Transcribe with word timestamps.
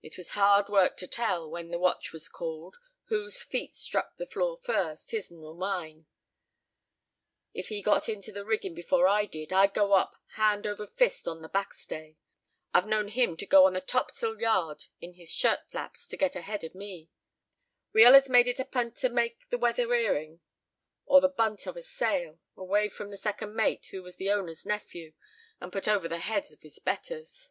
It 0.00 0.16
was 0.16 0.30
hard 0.38 0.68
work 0.68 0.96
to 0.98 1.08
tell, 1.08 1.50
when 1.50 1.72
the 1.72 1.78
watch 1.80 2.12
was 2.12 2.28
called, 2.28 2.76
whose 3.06 3.42
feet 3.42 3.74
struck 3.74 4.14
the 4.14 4.24
floor 4.28 4.56
first, 4.56 5.10
his'n 5.10 5.42
or 5.42 5.56
mine. 5.56 6.06
If 7.52 7.66
he 7.66 7.82
got 7.82 8.08
into 8.08 8.30
the 8.30 8.44
rigging 8.44 8.76
before 8.76 9.08
I 9.08 9.24
did, 9.26 9.52
I'd 9.52 9.74
go 9.74 9.94
up 9.94 10.14
hand 10.34 10.68
over 10.68 10.86
fist 10.86 11.26
on 11.26 11.42
the 11.42 11.48
back 11.48 11.74
stay. 11.74 12.16
I've 12.72 12.86
known 12.86 13.08
him 13.08 13.36
to 13.38 13.44
go 13.44 13.66
on 13.66 13.72
the 13.72 13.80
topsail 13.80 14.40
yard 14.40 14.84
in 15.00 15.14
his 15.14 15.32
shirt 15.32 15.68
flaps 15.68 16.06
to 16.06 16.16
get 16.16 16.36
ahead 16.36 16.62
of 16.62 16.76
me. 16.76 17.10
We 17.92 18.04
allers 18.06 18.28
made 18.28 18.46
it 18.46 18.60
a 18.60 18.64
p'int 18.64 18.94
to 18.98 19.08
take 19.12 19.48
the 19.48 19.58
weather 19.58 19.92
earing, 19.92 20.38
or 21.06 21.20
the 21.20 21.28
bunt 21.28 21.66
of 21.66 21.76
a 21.76 21.82
sail, 21.82 22.38
away 22.56 22.88
from 22.88 23.10
the 23.10 23.16
second 23.16 23.56
mate, 23.56 23.86
who 23.86 24.00
was 24.04 24.14
the 24.14 24.30
owner's 24.30 24.64
nephew, 24.64 25.12
and 25.60 25.72
put 25.72 25.88
over 25.88 26.06
the 26.06 26.18
head 26.18 26.52
of 26.52 26.62
his 26.62 26.78
betters." 26.78 27.50